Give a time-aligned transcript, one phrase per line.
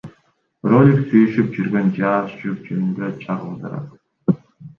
[0.69, 4.43] Ролик сүйүшүп жүргөн жаш жуп жөнүндө чагылдырат.